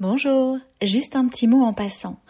[0.00, 2.20] Bonjour, juste un petit mot en passant.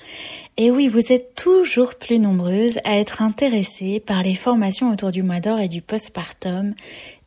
[0.57, 5.23] Et oui, vous êtes toujours plus nombreuses à être intéressées par les formations autour du
[5.23, 6.75] mois d'or et du postpartum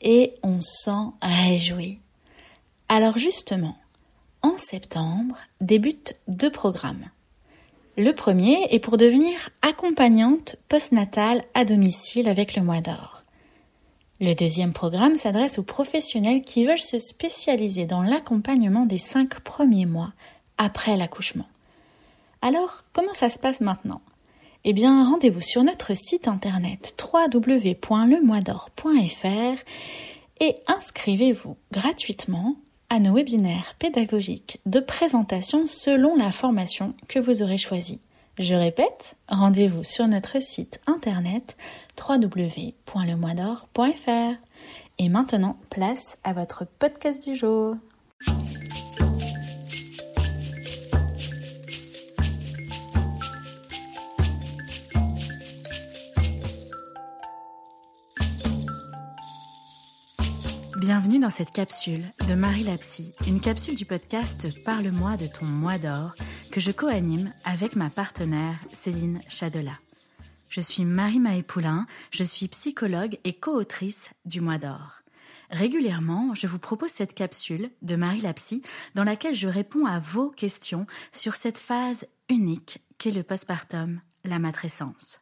[0.02, 2.00] et on s'en réjouit.
[2.90, 3.78] Alors justement,
[4.42, 7.06] en septembre débutent deux programmes.
[7.96, 13.22] Le premier est pour devenir accompagnante postnatale à domicile avec le mois d'or.
[14.22, 19.88] Le deuxième programme s'adresse aux professionnels qui veulent se spécialiser dans l'accompagnement des cinq premiers
[19.88, 20.14] mois
[20.60, 21.48] après l'accouchement.
[22.44, 24.04] Alors, comment ça se passe maintenant?
[24.64, 29.64] Eh bien, rendez-vous sur notre site internet www.lemoisdor.fr
[30.40, 32.58] et inscrivez-vous gratuitement
[32.92, 38.02] à nos webinaires pédagogiques de présentation selon la formation que vous aurez choisie.
[38.42, 41.56] Je répète, rendez-vous sur notre site internet
[41.96, 44.42] www.lemoisdor.fr.
[44.98, 47.76] Et maintenant, place à votre podcast du jour.
[60.94, 65.78] Bienvenue dans cette capsule de Marie Lapsy, une capsule du podcast Parle-moi de ton mois
[65.78, 66.16] d'or
[66.52, 69.80] que je co-anime avec ma partenaire Céline Chadela.
[70.50, 75.02] Je suis Marie Maëpoulin, je suis psychologue et co-autrice du mois d'or.
[75.50, 78.62] Régulièrement, je vous propose cette capsule de Marie Lapsy
[78.94, 84.40] dans laquelle je réponds à vos questions sur cette phase unique qu'est le postpartum, la
[84.40, 85.22] matrescence.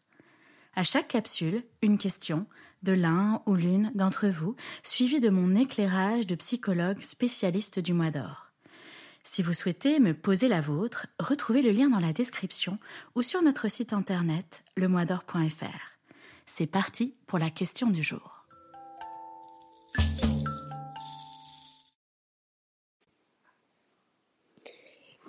[0.76, 2.48] À chaque capsule, une question,
[2.84, 8.12] de l'un ou l'une d'entre vous, suivi de mon éclairage de psychologue spécialiste du mois
[8.12, 8.48] d'or.
[9.24, 12.80] Si vous souhaitez me poser la vôtre, retrouvez le lien dans la description
[13.16, 16.00] ou sur notre site internet lemoisdor.fr.
[16.46, 18.40] C'est parti pour la question du jour.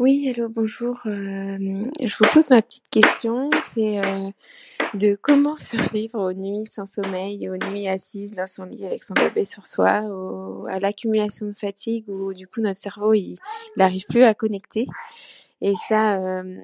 [0.00, 0.98] Oui, hello, bonjour.
[1.04, 3.50] Euh, je vous pose ma petite question.
[3.66, 4.30] C'est euh,
[4.94, 9.14] de comment survivre aux nuits sans sommeil, aux nuits assises dans son lit avec son
[9.14, 10.02] bébé sur soi,
[10.68, 13.36] à l'accumulation de fatigue où du coup notre cerveau il
[13.76, 14.86] n'arrive plus à connecter.
[15.62, 16.56] Et ça, euh,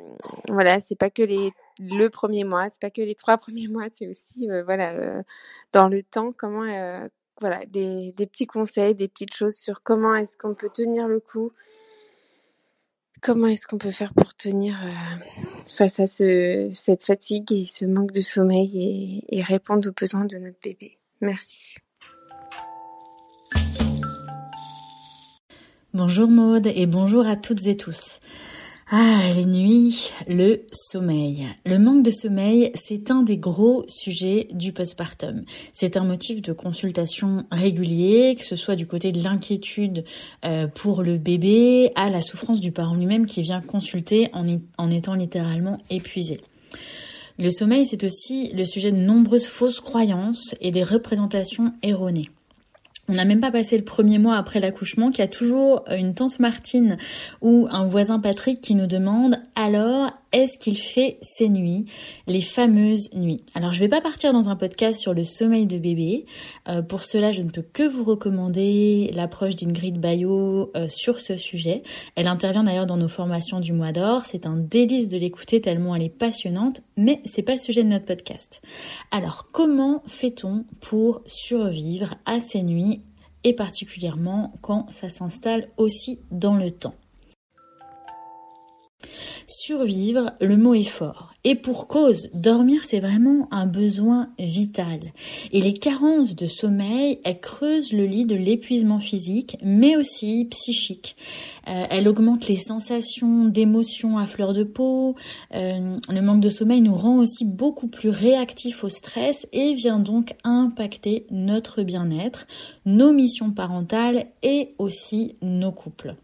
[0.48, 3.84] voilà, c'est pas que les le premier mois, c'est pas que les trois premiers mois,
[3.92, 5.22] c'est aussi euh, voilà euh,
[5.72, 6.64] dans le temps comment
[7.40, 11.20] voilà des, des petits conseils, des petites choses sur comment est-ce qu'on peut tenir le
[11.20, 11.52] coup
[13.22, 15.24] Comment est-ce qu'on peut faire pour tenir euh,
[15.74, 20.36] face à ce, cette fatigue et ce manque de sommeil et répondre aux besoins de
[20.36, 20.98] notre bébé?
[21.20, 21.78] Merci.
[25.94, 28.20] Bonjour Maude et bonjour à toutes et tous.
[28.88, 31.48] Ah, les nuits, le sommeil.
[31.64, 35.42] Le manque de sommeil, c'est un des gros sujets du postpartum.
[35.72, 40.04] C'est un motif de consultation régulier, que ce soit du côté de l'inquiétude
[40.44, 44.46] euh, pour le bébé à la souffrance du parent lui-même qui vient consulter en,
[44.78, 46.40] en étant littéralement épuisé.
[47.40, 52.30] Le sommeil, c'est aussi le sujet de nombreuses fausses croyances et des représentations erronées.
[53.08, 56.14] On n'a même pas passé le premier mois après l'accouchement qu'il y a toujours une
[56.14, 56.96] tante Martine
[57.40, 61.86] ou un voisin Patrick qui nous demande alors est-ce qu'il fait ses nuits,
[62.26, 63.40] les fameuses nuits?
[63.54, 66.26] Alors je vais pas partir dans un podcast sur le sommeil de bébé.
[66.68, 71.36] Euh, pour cela, je ne peux que vous recommander l'approche d'Ingrid Bayot euh, sur ce
[71.36, 71.82] sujet.
[72.16, 74.24] Elle intervient d'ailleurs dans nos formations du mois d'or.
[74.24, 77.88] C'est un délice de l'écouter tellement elle est passionnante, mais c'est pas le sujet de
[77.88, 78.62] notre podcast.
[79.10, 83.00] Alors comment fait-on pour survivre à ces nuits
[83.44, 86.94] et particulièrement quand ça s'installe aussi dans le temps?
[89.46, 91.32] Survivre, le mot est fort.
[91.44, 95.12] Et pour cause, dormir c'est vraiment un besoin vital.
[95.52, 101.16] Et les carences de sommeil, elles creusent le lit de l'épuisement physique, mais aussi psychique.
[101.68, 105.14] Euh, elles augmentent les sensations d'émotions à fleur de peau.
[105.54, 110.00] Euh, le manque de sommeil nous rend aussi beaucoup plus réactifs au stress et vient
[110.00, 112.48] donc impacter notre bien-être,
[112.84, 116.16] nos missions parentales et aussi nos couples.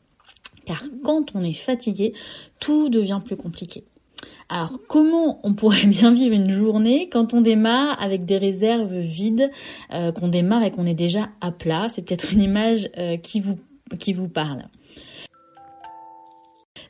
[0.66, 2.12] Car quand on est fatigué,
[2.60, 3.84] tout devient plus compliqué.
[4.48, 9.50] Alors comment on pourrait bien vivre une journée quand on démarre avec des réserves vides,
[9.92, 11.86] euh, qu'on démarre et qu'on est déjà à plat?
[11.88, 13.58] C'est peut-être une image euh, qui, vous,
[13.98, 14.64] qui vous parle.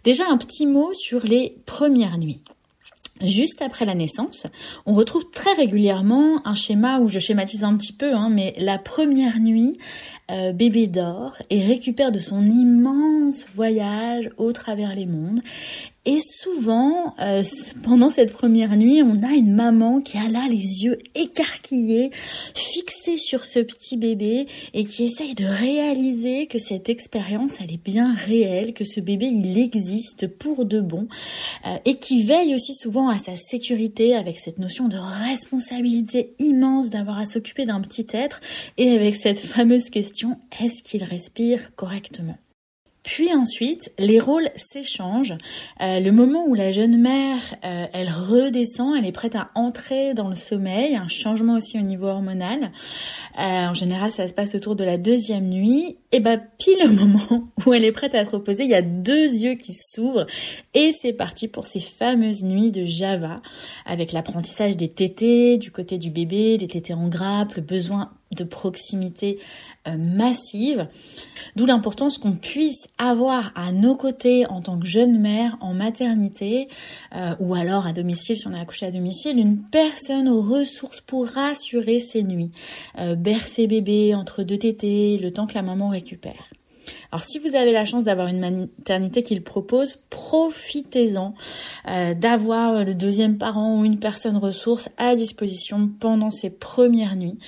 [0.05, 2.41] Déjà un petit mot sur les premières nuits.
[3.21, 4.47] Juste après la naissance,
[4.87, 8.79] on retrouve très régulièrement un schéma où je schématise un petit peu, hein, mais la
[8.79, 9.79] première nuit,
[10.31, 15.41] euh, bébé dort et récupère de son immense voyage au travers les mondes
[16.05, 17.45] Et souvent, euh,
[17.85, 22.11] pendant cette première nuit, on a une maman qui a là les yeux écarquillés,
[22.57, 27.85] fixés sur ce petit bébé et qui essaye de réaliser que cette expérience, elle est
[27.85, 31.07] bien réelle, que ce bébé, il existe pour de bon
[31.67, 36.91] euh, et qui veille aussi souvent à sa sécurité avec cette notion de responsabilité immense
[36.91, 38.41] d'avoir à s'occuper d'un petit être.
[38.77, 42.39] Et avec cette fameuse question, est-ce qu'il respire correctement?
[43.13, 45.35] Puis ensuite, les rôles s'échangent.
[45.83, 50.15] Euh, le moment où la jeune mère, euh, elle redescend, elle est prête à entrer
[50.15, 52.73] dans le sommeil, un changement aussi au niveau hormonal.
[53.39, 55.99] Euh, en général, ça se passe autour de la deuxième nuit.
[56.11, 58.81] Et bah pile au moment où elle est prête à se reposer, il y a
[58.81, 60.27] deux yeux qui s'ouvrent
[60.73, 63.43] et c'est parti pour ces fameuses nuits de Java
[63.85, 68.45] avec l'apprentissage des tétés du côté du bébé, des tétés en grappe, le besoin de
[68.45, 69.39] proximité
[69.89, 70.87] euh, massive,
[71.57, 76.69] d'où l'importance qu'on puisse avoir à nos côtés en tant que jeune mère en maternité
[77.15, 81.01] euh, ou alors à domicile si on a accouché à domicile, une personne aux ressources
[81.01, 82.53] pour rassurer ses nuits,
[82.99, 86.49] euh, bercer bébé entre deux tétés, le temps que la maman récupère.
[87.11, 91.35] Alors si vous avez la chance d'avoir une maternité qui le propose, profitez-en
[91.89, 97.39] euh, d'avoir le deuxième parent ou une personne ressource à disposition pendant ces premières nuits.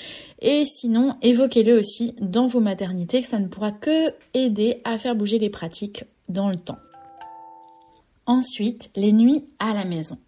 [0.41, 5.17] Et sinon, évoquez-le aussi dans vos maternités, que ça ne pourra que aider à faire
[5.17, 6.79] bouger les pratiques dans le temps.
[8.27, 10.19] Ensuite, les nuits à la maison.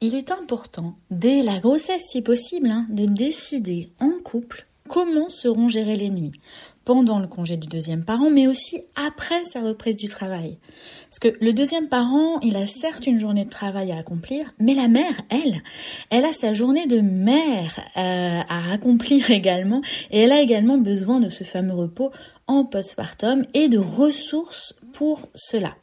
[0.00, 5.68] Il est important, dès la grossesse si possible, hein, de décider en couple comment seront
[5.68, 6.38] gérées les nuits
[6.84, 10.58] pendant le congé du deuxième parent, mais aussi après sa reprise du travail.
[11.08, 14.74] Parce que le deuxième parent, il a certes une journée de travail à accomplir, mais
[14.74, 15.62] la mère, elle,
[16.10, 21.20] elle a sa journée de mère euh, à accomplir également, et elle a également besoin
[21.20, 22.10] de ce fameux repos
[22.46, 25.74] en postpartum et de ressources pour cela.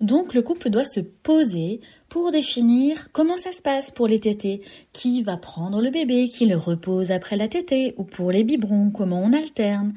[0.00, 1.80] Donc le couple doit se poser
[2.14, 4.60] pour définir comment ça se passe pour les tétés,
[4.92, 8.92] qui va prendre le bébé, qui le repose après la tétée, ou pour les biberons,
[8.92, 9.94] comment on alterne,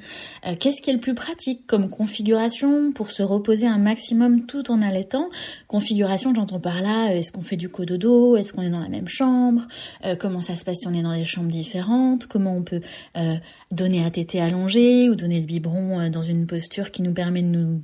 [0.47, 4.71] euh, qu'est-ce qui est le plus pratique comme configuration pour se reposer un maximum tout
[4.71, 5.29] en allaitant,
[5.67, 9.07] configuration j'entends par là, est-ce qu'on fait du cododo, est-ce qu'on est dans la même
[9.07, 9.67] chambre,
[10.03, 12.81] euh, comment ça se passe si on est dans des chambres différentes, comment on peut
[13.15, 13.35] euh,
[13.69, 17.49] donner à tétée allongée ou donner le biberon dans une posture qui nous permet de
[17.49, 17.83] nous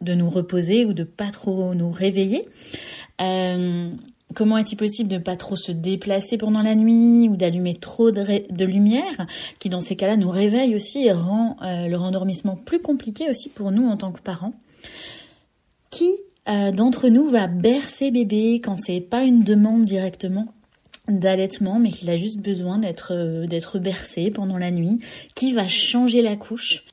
[0.00, 2.46] de nous reposer ou de pas trop nous réveiller.
[3.20, 3.90] Euh,
[4.34, 8.64] comment est-il possible de pas trop se déplacer pendant la nuit ou d'allumer trop de,
[8.64, 9.26] lumière,
[9.58, 13.48] qui dans ces cas-là nous réveille aussi et rend euh, le rendormissement plus compliqué aussi
[13.48, 14.52] pour nous en tant que parents?
[15.90, 16.10] Qui
[16.48, 20.46] euh, d'entre nous va bercer bébé quand c'est pas une demande directement
[21.08, 24.98] d'allaitement, mais qu'il a juste besoin d'être d'être bercé pendant la nuit,
[25.36, 26.84] qui va changer la couche,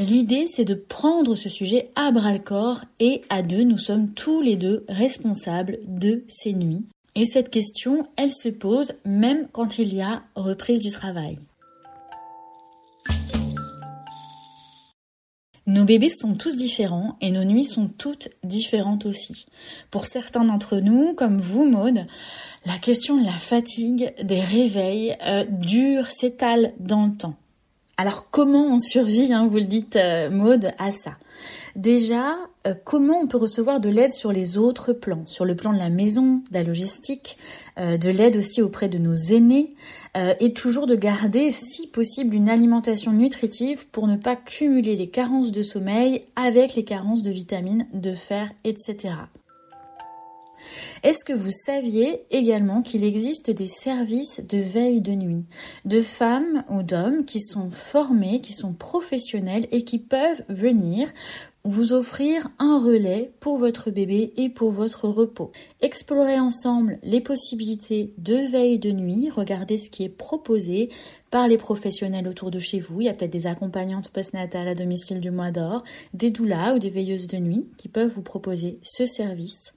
[0.00, 4.08] L'idée, c'est de prendre ce sujet à bras le corps et à deux, nous sommes
[4.14, 6.86] tous les deux responsables de ces nuits.
[7.14, 11.38] Et cette question, elle se pose même quand il y a reprise du travail.
[15.66, 19.44] Nos bébés sont tous différents et nos nuits sont toutes différentes aussi.
[19.90, 22.06] Pour certains d'entre nous, comme vous Maude,
[22.64, 27.36] la question de la fatigue, des réveils euh, dure, s'étale dans le temps.
[28.00, 31.18] Alors comment on survit, hein, vous le dites euh, Maude, à ça?
[31.76, 35.22] Déjà, euh, comment on peut recevoir de l'aide sur les autres plans?
[35.26, 37.36] Sur le plan de la maison, de la logistique,
[37.78, 39.74] euh, de l'aide aussi auprès de nos aînés,
[40.40, 45.52] et toujours de garder, si possible, une alimentation nutritive pour ne pas cumuler les carences
[45.52, 49.10] de sommeil avec les carences de vitamines, de fer, etc.
[51.02, 55.44] Est-ce que vous saviez également qu'il existe des services de veille de nuit
[55.84, 61.10] de femmes ou d'hommes qui sont formés, qui sont professionnels et qui peuvent venir
[61.64, 65.52] vous offrir un relais pour votre bébé et pour votre repos?
[65.80, 70.88] Explorez ensemble les possibilités de veille de nuit, regardez ce qui est proposé
[71.30, 73.00] par les professionnels autour de chez vous.
[73.00, 75.84] Il y a peut-être des accompagnantes postnatales à domicile du mois d'or,
[76.14, 79.74] des doulas ou des veilleuses de nuit qui peuvent vous proposer ce service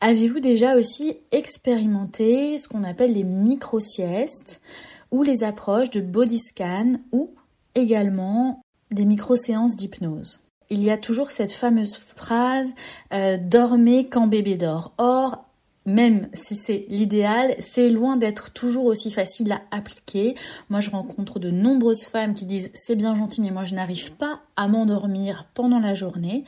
[0.00, 4.62] Avez-vous déjà aussi expérimenté ce qu'on appelle les micro-siestes
[5.10, 7.34] ou les approches de body scan ou
[7.74, 10.40] également des micro-séances d'hypnose?
[10.70, 12.72] Il y a toujours cette fameuse phrase
[13.12, 14.92] euh, dormez quand bébé dort.
[14.96, 15.44] Or,
[15.86, 20.34] même si c'est l'idéal, c'est loin d'être toujours aussi facile à appliquer.
[20.68, 24.12] Moi, je rencontre de nombreuses femmes qui disent c'est bien gentil, mais moi, je n'arrive
[24.12, 26.44] pas à m'endormir pendant la journée.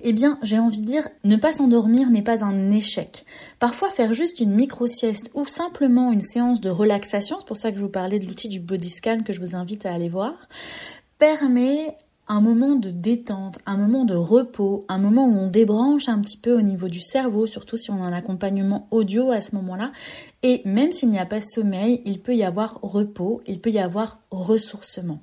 [0.00, 3.24] Eh bien, j'ai envie de dire, ne pas s'endormir n'est pas un échec.
[3.60, 7.78] Parfois, faire juste une micro-sieste ou simplement une séance de relaxation, c'est pour ça que
[7.78, 10.34] je vous parlais de l'outil du body scan que je vous invite à aller voir,
[11.18, 16.20] permet un moment de détente, un moment de repos, un moment où on débranche un
[16.20, 19.54] petit peu au niveau du cerveau, surtout si on a un accompagnement audio à ce
[19.56, 19.92] moment-là.
[20.42, 23.78] Et même s'il n'y a pas sommeil, il peut y avoir repos, il peut y
[23.78, 25.20] avoir ressourcement.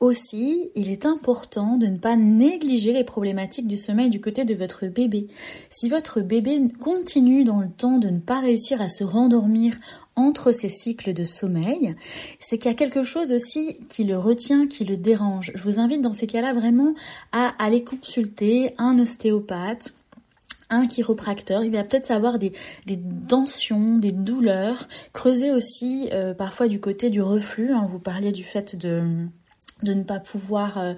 [0.00, 4.54] Aussi, il est important de ne pas négliger les problématiques du sommeil du côté de
[4.54, 5.28] votre bébé.
[5.68, 9.74] Si votre bébé continue dans le temps de ne pas réussir à se rendormir
[10.16, 11.94] entre ces cycles de sommeil,
[12.38, 15.52] c'est qu'il y a quelque chose aussi qui le retient, qui le dérange.
[15.54, 16.94] Je vous invite dans ces cas-là vraiment
[17.32, 19.94] à aller consulter un ostéopathe,
[20.68, 22.52] un chiropracteur, il va peut-être savoir des,
[23.28, 27.88] tensions, des douleurs, creuser aussi euh, parfois du côté du reflux, hein.
[27.90, 29.26] vous parliez du fait de
[29.82, 30.94] de ne pas pouvoir euh,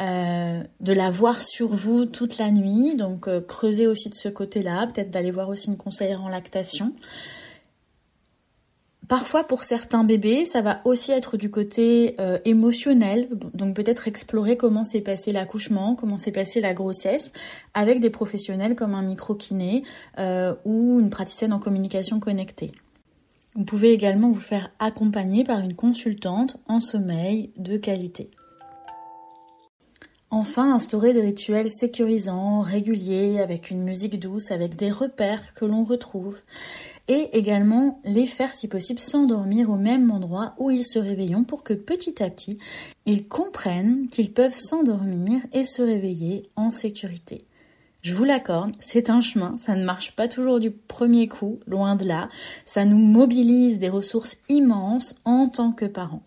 [0.00, 4.28] euh, de la voir sur vous toute la nuit, donc euh, creuser aussi de ce
[4.28, 6.92] côté-là, peut-être d'aller voir aussi une conseillère en lactation.
[9.08, 14.82] Parfois pour certains bébés, ça va aussi être du côté émotionnel, donc peut-être explorer comment
[14.82, 17.32] s'est passé l'accouchement, comment s'est passée la grossesse,
[17.72, 19.84] avec des professionnels comme un micro-kiné
[20.64, 22.72] ou une praticienne en communication connectée.
[23.54, 28.30] Vous pouvez également vous faire accompagner par une consultante en sommeil de qualité.
[30.30, 35.84] Enfin, instaurer des rituels sécurisants, réguliers, avec une musique douce, avec des repères que l'on
[35.84, 36.40] retrouve,
[37.06, 41.62] et également les faire si possible s'endormir au même endroit où ils se réveillent pour
[41.62, 42.58] que petit à petit,
[43.06, 47.44] ils comprennent qu'ils peuvent s'endormir et se réveiller en sécurité.
[48.02, 51.94] Je vous l'accorde, c'est un chemin, ça ne marche pas toujours du premier coup, loin
[51.94, 52.28] de là,
[52.64, 56.22] ça nous mobilise des ressources immenses en tant que parents.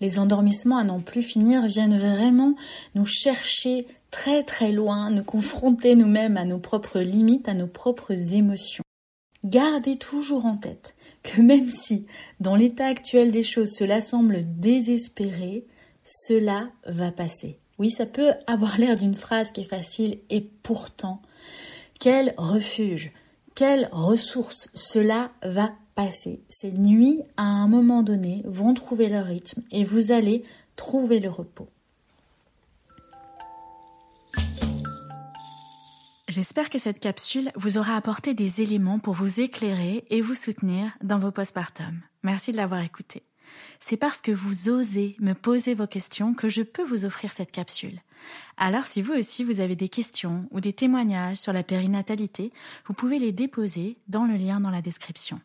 [0.00, 2.54] Les endormissements à n'en plus finir viennent vraiment
[2.94, 8.34] nous chercher très très loin, nous confronter nous-mêmes à nos propres limites, à nos propres
[8.34, 8.84] émotions.
[9.44, 12.06] Gardez toujours en tête que même si,
[12.40, 15.64] dans l'état actuel des choses, cela semble désespéré,
[16.02, 17.58] cela va passer.
[17.78, 21.22] Oui, ça peut avoir l'air d'une phrase qui est facile et pourtant,
[22.00, 23.12] quel refuge,
[23.54, 26.44] quelle ressource cela va passer.
[26.48, 30.44] Ces nuits, à un moment donné, vont trouver leur rythme et vous allez
[30.76, 31.66] trouver le repos.
[36.28, 40.92] J'espère que cette capsule vous aura apporté des éléments pour vous éclairer et vous soutenir
[41.02, 42.00] dans vos postpartum.
[42.22, 43.24] Merci de l'avoir écouté.
[43.80, 47.50] C'est parce que vous osez me poser vos questions que je peux vous offrir cette
[47.50, 48.00] capsule.
[48.56, 52.52] Alors si vous aussi vous avez des questions ou des témoignages sur la périnatalité,
[52.86, 55.40] vous pouvez les déposer dans le lien dans la description.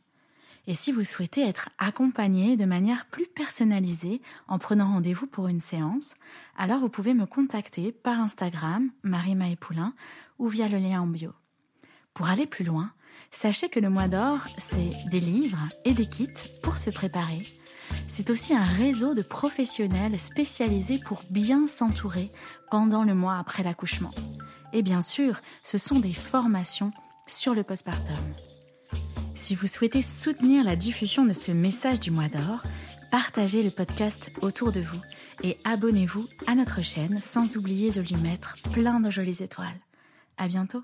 [0.66, 5.60] Et si vous souhaitez être accompagné de manière plus personnalisée en prenant rendez-vous pour une
[5.60, 6.16] séance,
[6.58, 9.94] alors vous pouvez me contacter par Instagram, Marie Poulain,
[10.40, 11.32] ou via le lien en bio.
[12.14, 12.92] Pour aller plus loin,
[13.32, 16.28] sachez que le mois d'or, c'est des livres et des kits
[16.62, 17.44] pour se préparer,
[18.08, 22.32] c'est aussi un réseau de professionnels spécialisés pour bien s'entourer
[22.72, 24.12] pendant le mois après l'accouchement.
[24.72, 26.92] Et bien sûr, ce sont des formations
[27.28, 28.16] sur le postpartum.
[29.44, 32.64] Si vous souhaitez soutenir la diffusion de ce message du mois d'or,
[33.12, 35.02] partagez le podcast autour de vous
[35.44, 39.82] et abonnez-vous à notre chaîne sans oublier de lui mettre plein de jolies étoiles.
[40.38, 40.82] À bientôt!